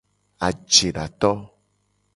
[0.47, 1.31] Ajedato.